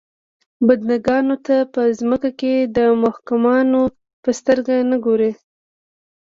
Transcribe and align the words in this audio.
بنده 0.65 0.95
ګانو 1.05 1.35
ته 1.45 1.55
په 1.73 1.81
ځمکه 1.99 2.29
کې 2.39 2.53
محکومانو 3.03 3.81
په 4.23 4.29
سترګه 4.39 4.75
نه 4.91 4.97
ګوري. 5.05 5.31